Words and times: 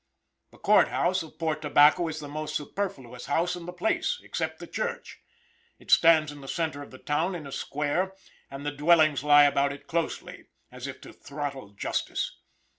The 0.49 0.57
Court 0.57 0.87
House 0.87 1.21
of 1.21 1.37
Port 1.37 1.61
Tobacco 1.61 2.07
is 2.07 2.19
the 2.19 2.27
most 2.27 2.59
superflous 2.59 3.25
house 3.27 3.55
in 3.55 3.67
the 3.67 3.71
place, 3.71 4.19
except 4.23 4.57
the 4.57 4.65
church. 4.65 5.19
It 5.77 5.91
stands 5.91 6.31
in 6.31 6.41
the 6.41 6.47
center 6.47 6.81
of 6.81 6.89
the 6.89 6.97
town 6.97 7.35
in 7.35 7.45
a 7.45 7.51
square, 7.51 8.15
and 8.49 8.65
the 8.65 8.71
dwellings 8.71 9.23
lie 9.23 9.43
about 9.43 9.71
it 9.71 9.85
closely, 9.85 10.45
as 10.71 10.87
if 10.87 11.01
to 11.01 11.13
throttle 11.13 11.69
justice. 11.69 12.37